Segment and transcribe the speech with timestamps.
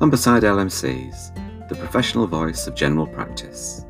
[0.00, 3.86] Humberside LMCs, the professional voice of general practice.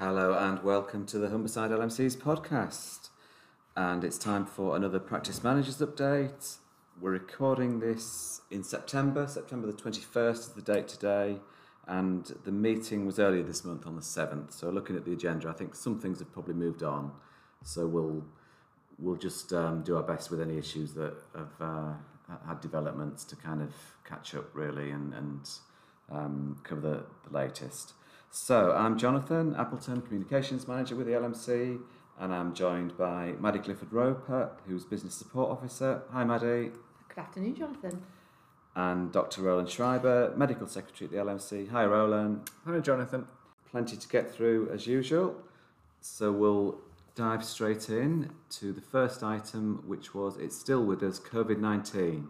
[0.00, 3.10] Hello and welcome to the Humberside LMCs podcast.
[3.76, 6.56] And it's time for another practice managers update.
[7.00, 9.28] We're recording this in September.
[9.28, 11.38] September the 21st is the date today.
[11.86, 14.52] And the meeting was earlier this month on the 7th.
[14.52, 17.12] So looking at the agenda, I think some things have probably moved on.
[17.62, 18.24] So we'll
[18.98, 21.92] we'll just um, do our best with any issues that have uh,
[22.46, 23.74] had developments to kind of
[24.08, 25.50] catch up really and, and
[26.10, 27.94] um, cover the, the latest.
[28.30, 31.80] So I'm Jonathan Appleton, Communications Manager with the LMC,
[32.18, 36.02] and I'm joined by Maddie Clifford Roper, who's Business Support Officer.
[36.10, 36.70] Hi Maddie.
[37.08, 38.02] Good afternoon, Jonathan.
[38.76, 39.42] And Dr.
[39.42, 41.70] Roland Schreiber, Medical Secretary at the LMC.
[41.70, 42.50] Hi Roland.
[42.66, 43.26] Hi Jonathan.
[43.70, 45.36] Plenty to get through as usual.
[46.00, 46.80] So we'll
[47.14, 52.28] dive straight in to the first item, which was it's still with us COVID 19.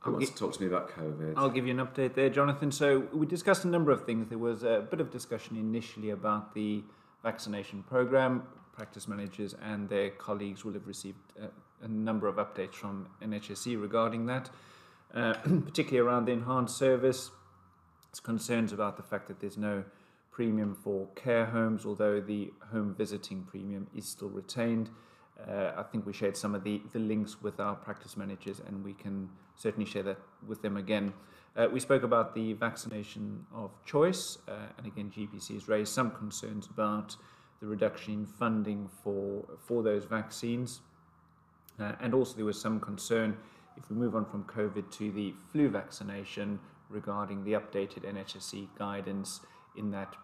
[0.00, 1.32] Who wants to talk to me about COVID?
[1.36, 2.70] I'll give you an update there, Jonathan.
[2.70, 4.28] So, we discussed a number of things.
[4.28, 6.84] There was a bit of discussion initially about the
[7.22, 8.42] vaccination program.
[8.74, 13.80] Practice managers and their colleagues will have received a, a number of updates from NHSE
[13.80, 14.50] regarding that,
[15.14, 15.32] uh,
[15.64, 17.30] particularly around the enhanced service.
[18.10, 19.84] It's concerns about the fact that there's no
[20.34, 24.90] premium for care homes, although the home visiting premium is still retained.
[25.48, 28.84] Uh, I think we shared some of the, the links with our practice managers, and
[28.84, 31.12] we can certainly share that with them again.
[31.56, 36.10] Uh, we spoke about the vaccination of choice, uh, and again, GPC has raised some
[36.10, 37.16] concerns about
[37.60, 40.80] the reduction in funding for, for those vaccines.
[41.78, 43.36] Uh, and also, there was some concern
[43.76, 46.58] if we move on from COVID to the flu vaccination
[46.90, 49.40] regarding the updated NHSE guidance
[49.76, 50.14] in that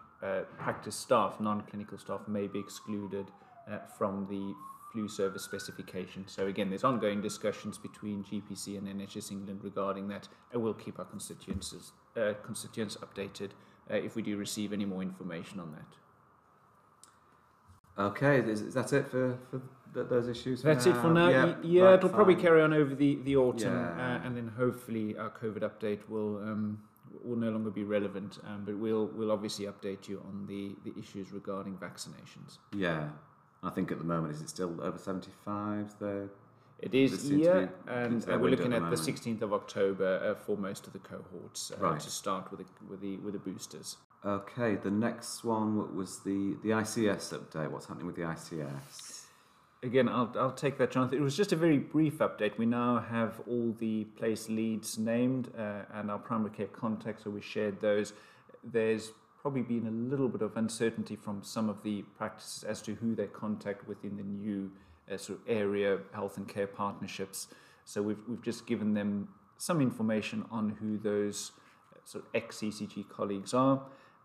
[0.57, 3.27] practice staff, non-clinical staff, may be excluded
[3.71, 4.53] uh, from the
[4.91, 6.27] flu service specification.
[6.27, 10.99] So again, there's ongoing discussions between GPC and NHS England regarding that, and we'll keep
[10.99, 11.73] our constituents
[12.17, 13.51] uh, constituents updated
[13.89, 15.85] uh, if we do receive any more information on that.
[17.97, 19.61] Okay, is, is that it for, for
[19.93, 20.61] th- those issues?
[20.61, 21.29] That's it for now.
[21.29, 24.17] Yeah, Yeah, right, it'll probably carry on over the the autumn, Yeah.
[24.21, 26.79] uh, and then hopefully our COVID update will um,
[27.23, 28.39] will no longer be relevant.
[28.47, 32.57] Um, but we'll we'll obviously update you on the the issues regarding vaccinations.
[32.75, 33.09] Yeah,
[33.63, 35.93] I think at the moment is it still over seventy five?
[35.99, 36.29] The
[36.79, 39.43] It is, This is, seems to yeah, be and uh, we're looking at the 16th
[39.43, 41.99] of October uh, for most of the cohorts uh, Right.
[41.99, 43.97] to start with the, with the with the boosters.
[44.25, 47.69] okay, the next one was the the ICS update.
[47.69, 49.20] What's happening with the ICS?
[49.83, 51.17] Again, I'll, I'll take that, Jonathan.
[51.17, 52.55] It was just a very brief update.
[52.59, 57.31] We now have all the place leads named uh, and our primary care contacts, so
[57.31, 58.13] we shared those.
[58.63, 59.11] There's
[59.41, 63.15] probably been a little bit of uncertainty from some of the practices as to who
[63.15, 64.71] they contact within the new
[65.11, 67.47] uh, sort of area health and care partnerships.
[67.85, 71.53] So we've, we've just given them some information on who those
[71.91, 73.81] uh, sort of ex-CCG colleagues are.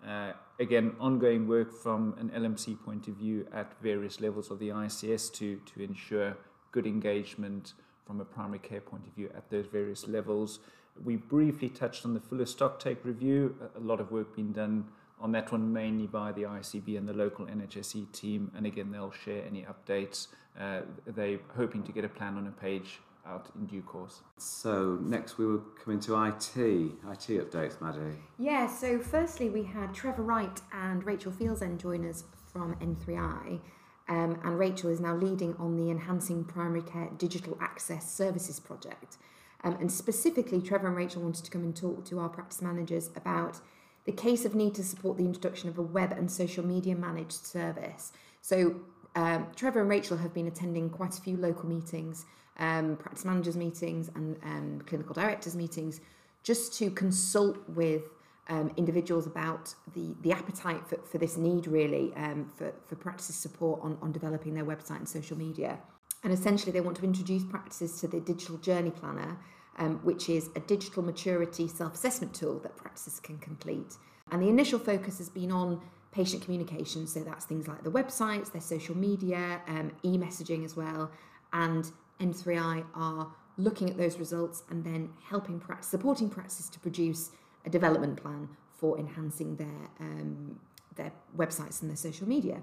[0.07, 4.69] Uh, again, ongoing work from an LMC point of view at various levels of the
[4.69, 6.37] ICS to, to ensure
[6.73, 7.75] good engagement
[8.07, 10.61] from a primary care point of view at those various levels.
[11.05, 14.87] We briefly touched on the Fuller stock take review, a lot of work being done
[15.21, 18.51] on that one, mainly by the ICB and the local NHSE team.
[18.57, 20.29] And again, they'll share any updates.
[20.59, 24.21] Uh, they're hoping to get a plan on a page out in due course.
[24.39, 28.17] So next we will come into IT IT updates, Maddie.
[28.39, 33.61] Yeah, so firstly, we had Trevor Wright and Rachel Fields Fieldsend join us from N3I.
[34.09, 39.17] Um, and Rachel is now leading on the Enhancing Primary Care Digital Access Services project.
[39.65, 43.11] Um, and specifically, Trevor and Rachel wanted to come and talk to our practice managers
[43.17, 43.61] about
[44.05, 47.45] the case of need to support the introduction of a web and social media managed
[47.45, 48.13] service.
[48.41, 48.77] So,
[49.17, 52.27] um, Trevor and Rachel have been attending quite a few local meetings,
[52.59, 56.01] um, practice managers meetings, and um, clinical directors meetings,
[56.43, 58.03] just to consult with
[58.49, 63.37] um, individuals about the, the appetite for, for this need, really, um, for, for practices
[63.37, 65.79] support on, on developing their website and social media.
[66.23, 69.39] And essentially, they want to introduce practices to the Digital Journey Planner,
[69.79, 73.95] um, which is a digital maturity self assessment tool that practices can complete.
[74.31, 75.81] And the initial focus has been on
[76.13, 80.77] patient communication, so that's things like the websites, their social media, um, e messaging as
[80.77, 81.11] well.
[81.53, 81.91] And
[82.21, 87.31] N3I are looking at those results and then helping practice, supporting practices to produce
[87.65, 88.49] a development plan
[88.79, 90.61] for enhancing their um,
[90.97, 92.63] their websites and their social media.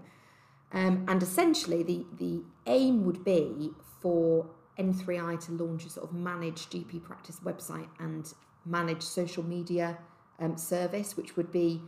[0.72, 3.72] Um, and essentially, the, the aim would be
[4.02, 4.48] for
[4.80, 8.34] N3I to launch a sort of managed GP practice website and
[8.66, 10.00] managed social media
[10.40, 11.82] um, service, which would be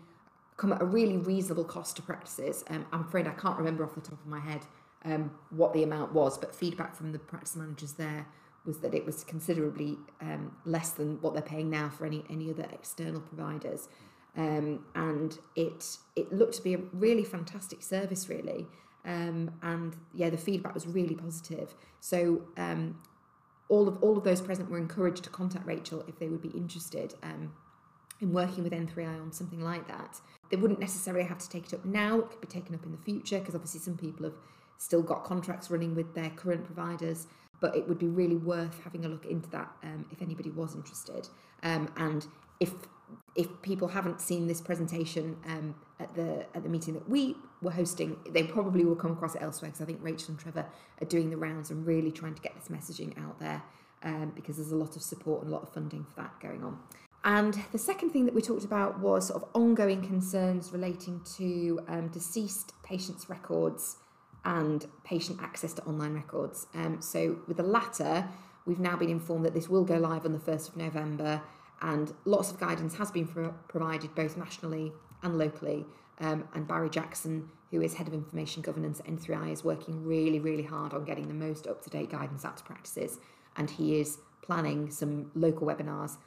[0.57, 2.63] come at a really reasonable cost to practices.
[2.69, 4.61] Um, I'm afraid I can't remember off the top of my head
[5.05, 8.25] um, what the amount was, but feedback from the practice managers there
[8.65, 12.49] was that it was considerably um, less than what they're paying now for any any
[12.49, 13.87] other external providers,
[14.35, 18.67] um, and it it looked to be a really fantastic service, really.
[19.05, 21.75] Um, and yeah, the feedback was really positive.
[21.99, 22.99] So um,
[23.69, 26.49] all of all of those present were encouraged to contact Rachel if they would be
[26.49, 27.53] interested um,
[28.19, 30.19] in working with N3i on something like that.
[30.49, 32.91] They wouldn't necessarily have to take it up now; it could be taken up in
[32.91, 34.33] the future because obviously some people have
[34.77, 37.27] still got contracts running with their current providers
[37.59, 40.75] but it would be really worth having a look into that um, if anybody was
[40.75, 41.27] interested.
[41.63, 42.27] Um, and
[42.59, 42.71] if
[43.35, 47.71] if people haven't seen this presentation um, at the at the meeting that we were
[47.71, 50.65] hosting, they probably will come across it elsewhere because I think Rachel and Trevor
[51.01, 53.63] are doing the rounds and really trying to get this messaging out there
[54.03, 56.63] um, because there's a lot of support and a lot of funding for that going
[56.63, 56.79] on.
[57.23, 61.79] And the second thing that we talked about was sort of ongoing concerns relating to
[61.87, 63.97] um, deceased patients' records
[64.45, 66.67] and patient access to online records.
[66.73, 68.27] Um, so, with the latter,
[68.65, 71.41] we've now been informed that this will go live on the 1st of November,
[71.81, 74.93] and lots of guidance has been pro- provided both nationally
[75.23, 75.85] and locally.
[76.19, 80.39] Um, and Barry Jackson, who is head of information governance at N3i, is working really,
[80.39, 83.19] really hard on getting the most up to date guidance out to practices.
[83.57, 86.17] And he is planning some local webinars.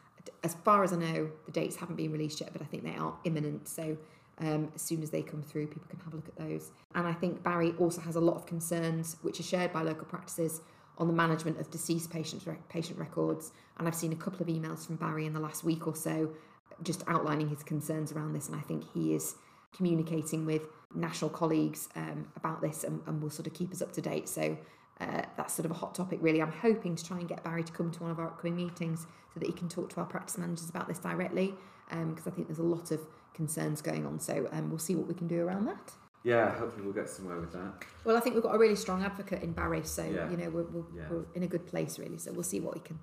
[0.43, 2.97] As far as I know, the dates haven't been released yet, but I think they
[2.97, 3.69] are imminent.
[3.69, 3.97] So
[4.41, 6.71] um, as soon as they come through, people can have a look at those.
[6.95, 10.07] And I think Barry also has a lot of concerns, which are shared by local
[10.07, 10.61] practices,
[10.99, 13.53] on the management of deceased patients, patient records.
[13.79, 16.35] And I've seen a couple of emails from Barry in the last week or so,
[16.83, 18.49] just outlining his concerns around this.
[18.49, 19.37] And I think he is
[19.73, 20.63] communicating with
[20.95, 24.29] national colleagues um, about this and, and will sort of keep us up to date.
[24.29, 24.59] So
[25.01, 26.43] uh, that's sort of a hot topic, really.
[26.43, 29.07] I'm hoping to try and get Barry to come to one of our upcoming meetings
[29.33, 31.55] so that he can talk to our practice managers about this directly,
[31.89, 33.01] because um, I think there's a lot of
[33.35, 34.19] concerns going on.
[34.19, 35.93] So um, we'll see what we can do around that.
[36.25, 37.85] Yeah, hopefully we'll get somewhere with that.
[38.05, 40.29] Well, I think we've got a really strong advocate in Barry, so Yeah.
[40.31, 41.05] you know we're, we're, Yeah.
[41.09, 42.19] we're in a good place really.
[42.19, 42.99] So we'll see what he can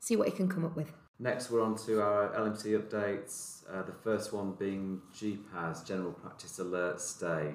[0.00, 0.92] see what he can come up with.
[1.18, 3.62] Next, we're on to our LMC updates.
[3.72, 7.54] Uh, the first one being GPAS, General Practice Alert State.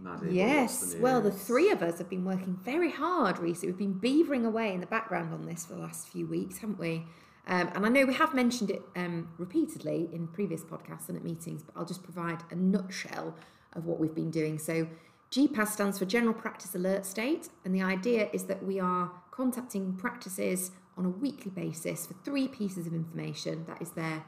[0.00, 3.68] Maddie, Yes, the well, the three of us have been working very hard recently.
[3.72, 6.78] We've been beavering away in the background on this for the last few weeks, haven't
[6.78, 7.04] we?
[7.46, 11.24] Um, and I know we have mentioned it um, repeatedly in previous podcasts and at
[11.24, 13.34] meetings, but I'll just provide a nutshell
[13.72, 14.58] of what we've been doing.
[14.58, 14.86] So,
[15.30, 19.94] GPAS stands for General Practice Alert State, and the idea is that we are contacting
[19.94, 24.24] practices on a weekly basis for three pieces of information that is their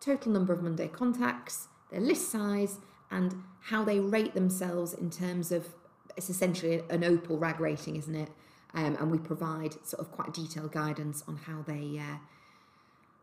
[0.00, 2.78] total number of Monday contacts, their list size,
[3.14, 5.68] and how they rate themselves in terms of
[6.16, 8.28] it's essentially an OPEL rag rating, isn't it?
[8.74, 12.18] Um, and we provide sort of quite detailed guidance on how they uh,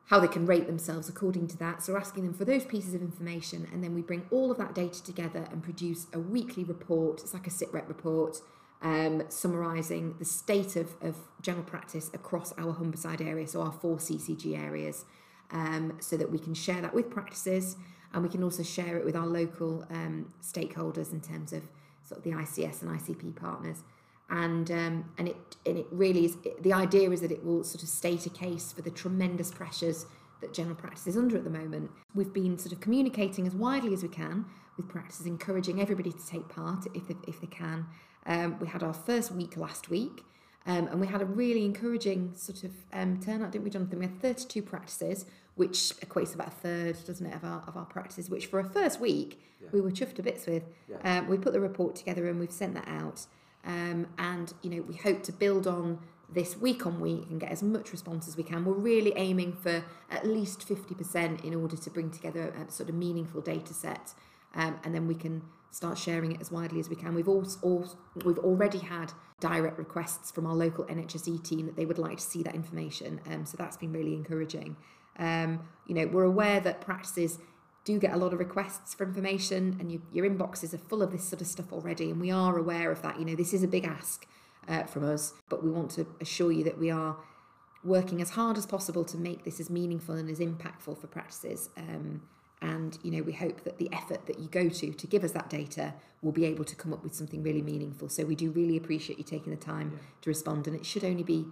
[0.06, 1.84] how they can rate themselves according to that.
[1.84, 4.58] So we're asking them for those pieces of information, and then we bring all of
[4.58, 7.22] that data together and produce a weekly report.
[7.22, 8.42] It's like a SITREP report,
[8.82, 13.98] um, summarising the state of, of general practice across our Humberside area, so our four
[13.98, 15.06] CCG areas,
[15.52, 17.76] um, so that we can share that with practices,
[18.14, 21.64] and we can also share it with our local um, stakeholders in terms of
[22.04, 23.84] sort of the ICS and ICP partners
[24.32, 27.84] and um, and it and it really is the idea is that it will sort
[27.84, 30.06] of state a case for the tremendous pressures
[30.40, 31.92] that general practice is under at the moment.
[32.16, 36.28] We've been sort of communicating as widely as we can with practices, encouraging everybody to
[36.28, 37.86] take part if they, if they can.
[38.26, 40.24] Um, we had our first week last week.
[40.68, 43.98] Um, and we had a really encouraging sort of um, turnout, didn't we, Jonathan?
[43.98, 47.76] We had 32 practices, which equates to about a third, doesn't it, of our, of
[47.76, 49.70] our practices, which for a first week Yeah.
[49.72, 50.64] we were chuffed to bits with.
[50.90, 51.20] Yeah.
[51.20, 53.26] Um, we put the report together and we've sent that out.
[53.64, 56.00] Um, and you know we hope to build on
[56.34, 58.66] this week on week and get as much response as we can.
[58.66, 62.96] We're really aiming for at least 50% in order to bring together a sort of
[62.96, 64.14] meaningful data set,
[64.56, 67.14] um, and then we can start sharing it as widely as we can.
[67.14, 71.98] We've also we've already had direct requests from our local NHSE team that they would
[72.00, 74.76] like to see that information, um, so that's been really encouraging.
[75.20, 77.40] Um, you know we're aware that practices
[77.84, 81.12] do get a lot of requests for information and you, your inboxes are full of
[81.12, 83.20] this sort of stuff already and we are aware of that.
[83.20, 84.26] You know this is a big ask
[84.68, 87.18] uh, from us but we want to assure you that we are
[87.84, 91.70] working as hard as possible to make this as meaningful and as impactful for practices.
[91.76, 92.22] Um,
[92.62, 95.32] and you know we hope that the effort that you go to to give us
[95.32, 98.08] that data will be able to come up with something really meaningful.
[98.08, 100.00] So we do really appreciate you taking the time Yeah.
[100.22, 101.48] to respond and it should only be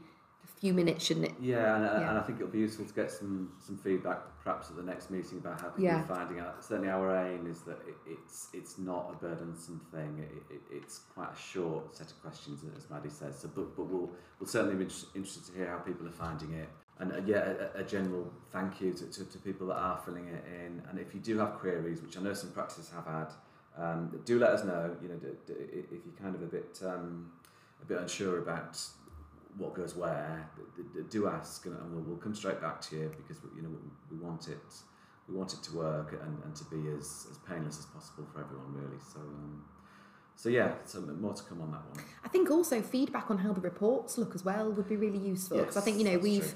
[0.59, 2.09] few minutes shouldn't it Yeah, and, Yeah.
[2.09, 5.09] and I think it'll be useful to get some, some feedback perhaps at the next
[5.09, 6.01] meeting about how people Yeah.
[6.03, 6.63] are finding out.
[6.63, 10.19] Certainly, our aim is that it, it's it's not a burdensome thing.
[10.19, 13.39] It, it, it's quite a short set of questions, as Maddie says.
[13.39, 16.53] So, but, but we'll we'll certainly be inter- interested to hear how people are finding
[16.53, 16.69] it.
[16.99, 20.27] And uh, yeah, a, a general thank you to, to, to people that are filling
[20.27, 20.81] it in.
[20.89, 23.29] And if you do have queries, which I know some practices have had,
[23.77, 24.95] um, do let us know.
[25.01, 27.31] You know, d- d- if you're kind of a bit um,
[27.81, 28.77] a bit unsure about
[29.57, 30.49] what goes where,
[31.09, 33.69] do ask, and we'll, we'll come straight back to you because you know
[34.11, 34.57] we, want it,
[35.27, 38.41] we want it to work and, and to be as, as painless as possible for
[38.41, 39.01] everyone, really.
[39.13, 39.63] So, um,
[40.35, 42.05] so yeah, so more to come on that one.
[42.23, 45.57] I think also feedback on how the reports look as well would be really useful
[45.57, 46.55] because I think you know we've true.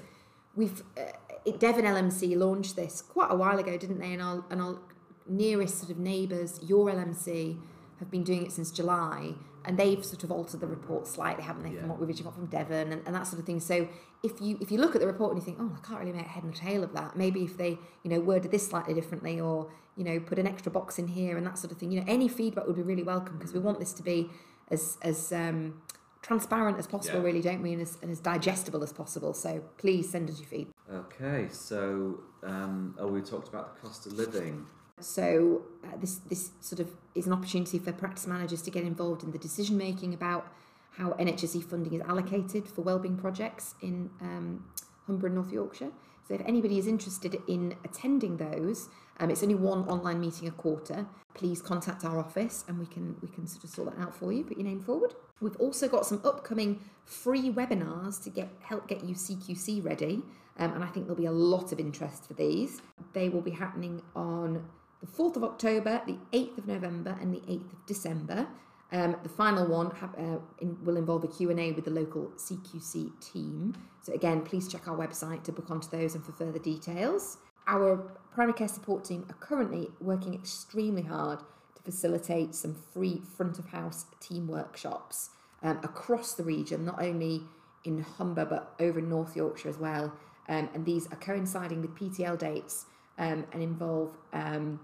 [0.56, 4.14] we've uh, Devon LMC launched this quite a while ago, didn't they?
[4.14, 4.78] And our and our
[5.26, 7.58] nearest sort of neighbours, YOR LMC,
[8.04, 9.34] have been doing it since July,
[9.64, 11.80] and they've sort of altered the report slightly, haven't they, Yeah.
[11.80, 13.60] from what we've originally got from Devon and, and that sort of thing.
[13.60, 13.88] So
[14.22, 16.12] if you if you look at the report and you think, oh, I can't really
[16.12, 19.40] make head and tail of that, maybe if they you know worded this slightly differently
[19.40, 22.00] or you know put an extra box in here and that sort of thing, you
[22.00, 24.30] know, any feedback would be really welcome because we want this to be
[24.70, 25.80] as as um,
[26.22, 27.26] transparent as possible, Yeah.
[27.26, 29.34] really, don't we, and as, and as digestible as possible.
[29.34, 30.74] So please send us your feedback.
[30.90, 34.66] Okay, so um, oh, we talked about the cost of living.
[35.00, 39.22] So uh, this this sort of is an opportunity for practice managers to get involved
[39.22, 40.46] in the decision making about
[40.92, 44.64] how NHSE funding is allocated for wellbeing projects in um,
[45.06, 45.90] Humber and North Yorkshire.
[46.26, 48.88] So if anybody is interested in attending those,
[49.20, 51.06] um, it's only one online meeting a quarter.
[51.34, 54.32] Please contact our office and we can we can sort of sort that out for
[54.32, 54.44] you.
[54.44, 55.14] Put your name forward.
[55.40, 60.22] We've also got some upcoming free webinars to get help get you CQC ready,
[60.58, 62.80] um, and I think there'll be a lot of interest for these.
[63.12, 64.64] They will be happening on
[65.04, 68.46] the 4th of October, the 8th of November, and the 8th of December.
[68.92, 73.10] Um, the final one have, uh, in, will involve a Q&A with the local CQC
[73.20, 73.74] team.
[74.02, 77.38] So again, please check our website to book onto those and for further details.
[77.66, 77.96] Our
[78.32, 83.66] primary care support team are currently working extremely hard to facilitate some free front of
[83.66, 85.30] house team workshops
[85.62, 87.42] um, across the region, not only
[87.84, 90.12] in Humber but over in North Yorkshire as well.
[90.48, 92.86] Um, and these are coinciding with PTL dates
[93.18, 94.80] um, and involve um,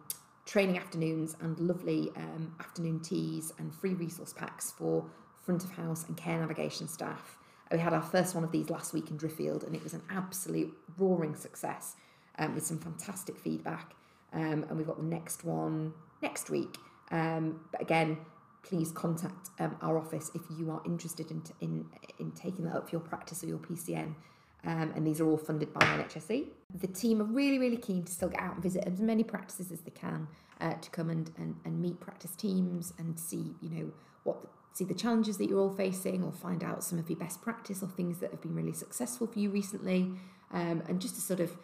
[0.47, 5.05] training afternoons and lovely um, afternoon teas and free resource packs for
[5.43, 7.37] front of house and care navigation staff.
[7.71, 10.03] We had our first one of these last week in Driffield and it was an
[10.11, 11.95] absolute roaring success
[12.39, 13.95] um, with some fantastic feedback.
[14.33, 16.77] Um, and we've got the next one next week.
[17.11, 18.19] Um, but again,
[18.63, 21.87] please contact um, our office if you are interested in, in,
[22.19, 24.15] in taking that up for your practice or your PCN.
[24.64, 26.47] Um, and these are all funded by NHSE.
[26.75, 29.73] The team are really, really keen to still get out and visit as many practices
[29.73, 30.29] as they can
[30.61, 33.93] uh, to come and, and, and meet practice teams and see, you know,
[34.25, 34.37] what
[34.73, 37.83] see the challenges that you're all facing or find out some of your best practice
[37.83, 40.12] or things that have been really successful for you recently
[40.52, 41.57] um, and just to sort of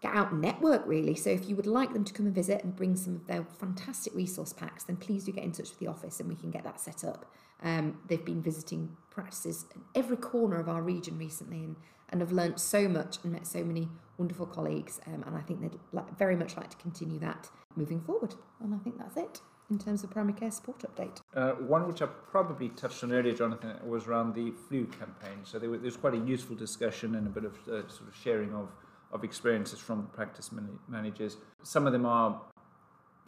[0.00, 1.14] get out and network really.
[1.14, 3.44] So if you would like them to come and visit and bring some of their
[3.44, 6.50] fantastic resource packs, then please do get in touch with the office and we can
[6.50, 7.30] get that set up.
[7.62, 11.76] Um, they've been visiting practices in every corner of our region recently and,
[12.10, 15.00] and have learnt so much and met so many wonderful colleagues.
[15.06, 18.34] Um, and I think they'd like, very much like to continue that moving forward.
[18.60, 21.20] And I think that's it in terms of primary care support update.
[21.34, 25.40] Uh, one which I probably touched on earlier, Jonathan, was around the flu campaign.
[25.44, 28.08] So there was, there was quite a useful discussion and a bit of uh, sort
[28.08, 28.68] of sharing of,
[29.12, 31.36] of experiences from practice man- managers.
[31.62, 32.40] Some of them are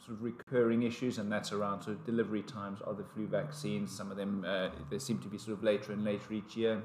[0.05, 3.95] sort of recurring issues, and that's around sort of delivery times of the flu vaccines.
[3.95, 6.83] Some of them uh, they seem to be sort of later and later each year.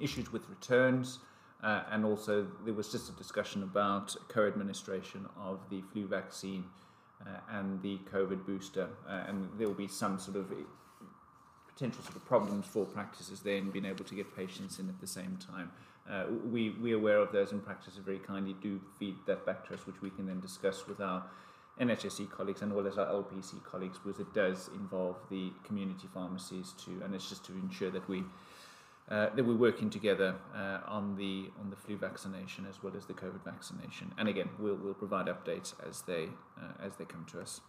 [0.00, 1.18] Issues with returns.
[1.62, 6.64] Uh, and also, there was just a discussion about co-administration of the flu vaccine
[7.26, 10.52] uh, and the COVID booster, uh, and there will be some sort of
[11.66, 15.00] potential sort of problems for practices there in being able to get patients in at
[15.00, 15.70] the same time.
[16.08, 19.66] Uh, we we are aware of those, and practices very kindly do feed that back
[19.66, 21.24] to us, which we can then discuss with our
[21.80, 26.72] NHSE colleagues and well as our LPC colleagues, because it does involve the community pharmacies
[26.82, 28.24] too, and it's just to ensure that we.
[29.10, 33.06] Uh, that we're working together uh, on the on the flu vaccination as well as
[33.06, 36.28] the COVID vaccination, and again, we'll we'll provide updates as they
[36.60, 37.62] uh, as they come to us.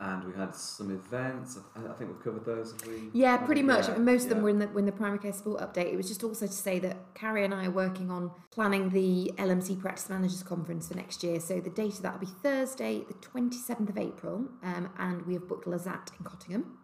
[0.00, 1.58] And we had some events.
[1.76, 2.72] I, I think we've covered those.
[2.72, 3.10] Have we?
[3.12, 3.86] Yeah, pretty much.
[3.86, 4.44] Yeah, I mean, most of them yeah.
[4.44, 5.92] were in the, were in the primary care support update.
[5.92, 9.30] It was just also to say that Carrie and I are working on planning the
[9.36, 11.38] LMC Practice Managers Conference for next year.
[11.38, 15.34] So the date of that will be Thursday, the 27th of April, um, and we
[15.34, 16.78] have booked Lazaat in Cottingham.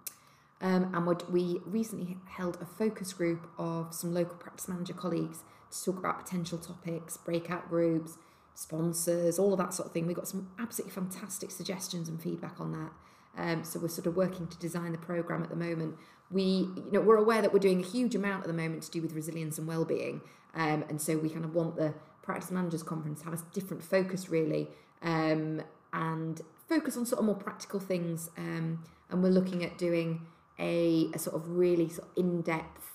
[0.60, 5.44] Um, and we'd- we recently held a focus group of some local practice manager colleagues
[5.70, 8.18] to talk about potential topics, breakout groups,
[8.54, 10.06] sponsors, all of that sort of thing.
[10.06, 12.92] We got some absolutely fantastic suggestions and feedback on that.
[13.36, 15.96] Um, so we're sort of working to design the program at the moment.
[16.30, 18.90] We, you know, we're aware that we're doing a huge amount at the moment to
[18.90, 20.22] do with resilience and well-being,
[20.54, 23.82] um, and so we kind of want the practice managers conference to have a different
[23.82, 24.68] focus really,
[25.02, 25.62] um,
[25.92, 28.28] and focus on sort of more practical things.
[28.36, 30.26] Um, and we're looking at doing
[30.58, 32.92] a, a sort of really sort of in-depth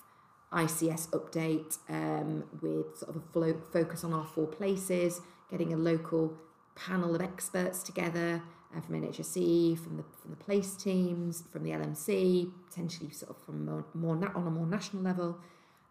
[0.52, 6.34] ICS update um, with sort of a focus on our four places, getting a local
[6.76, 8.42] panel of experts together
[8.76, 13.38] uh, from NHSE, from the from the place teams, from the LMC, potentially sort of
[13.44, 15.38] from more, more na- on a more national level,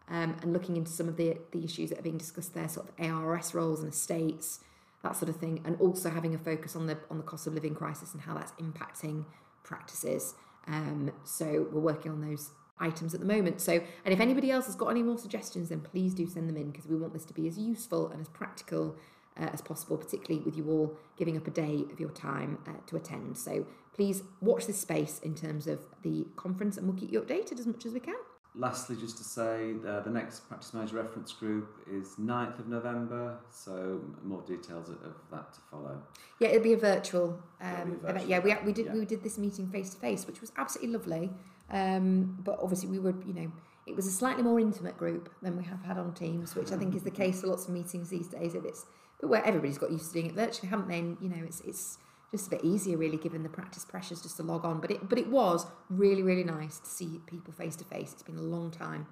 [0.09, 2.89] um, and looking into some of the the issues that are being discussed there, sort
[2.89, 4.59] of ARRS roles and estates,
[5.01, 7.53] that sort of thing, and also having a focus on the on the cost of
[7.53, 9.25] living crisis and how that's impacting
[9.63, 10.35] practices.
[10.67, 13.61] Um, so we're working on those items at the moment.
[13.61, 13.73] So,
[14.05, 16.71] and if anybody else has got any more suggestions, then please do send them in
[16.71, 18.95] because we want this to be as useful and as practical
[19.39, 22.71] uh, as possible, particularly with you all giving up a day of your time uh,
[22.87, 23.37] to attend.
[23.37, 27.59] So please watch this space in terms of the conference and we'll keep you updated
[27.59, 28.15] as much as we can.
[28.55, 33.39] Lastly, just to say, uh, the next Practice Manager Reference Group is 9th of November,
[33.49, 34.97] so more details of,
[35.31, 35.99] that to follow.
[36.39, 38.27] Yeah, it'll be a virtual, um, be a event.
[38.27, 38.93] Yeah, we, we did yeah.
[38.93, 41.31] we did this meeting face to face, which was absolutely lovely.
[41.71, 43.51] Um, but obviously, we were you know
[43.87, 46.77] it was a slightly more intimate group than we have had on Teams, which I
[46.77, 48.53] think is the case for lots of meetings these days.
[48.53, 48.85] If it's
[49.19, 50.99] but where everybody's got used to doing it virtually, haven't they?
[50.99, 51.97] And, you know, it's it's
[52.33, 54.81] just a bit easier really, given the practice pressures, just to log on.
[54.81, 58.11] But it but it was really really nice to see people face to face.
[58.11, 59.05] It's been a long time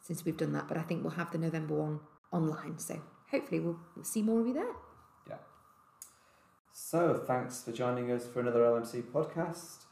[0.00, 2.00] since we've done that, but I think we'll have the November one
[2.30, 2.78] online.
[2.78, 3.00] So
[3.30, 4.72] hopefully we'll, we'll see more of you there.
[5.28, 5.36] Yeah.
[6.72, 9.84] So, thanks for joining us for another LMC podcast.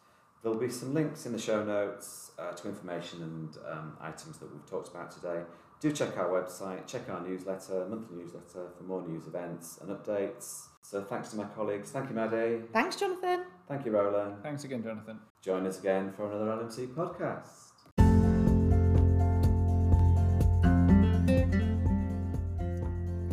[0.42, 4.52] There'll be some links in the show notes uh, to information and um, items that
[4.52, 5.40] we've talked about today.
[5.84, 10.68] Do check our website, check our newsletter, monthly newsletter for more news events and updates.
[10.80, 11.90] So, thanks to my colleagues.
[11.90, 12.62] Thank you, Maddie.
[12.72, 13.44] Thanks, Jonathan.
[13.68, 14.36] Thank you, Roland.
[14.42, 15.18] Thanks again, Jonathan.
[15.42, 17.72] Join us again for another LMC podcast.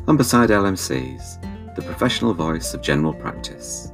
[0.05, 3.93] Humberside LMCs, the professional voice of general practice.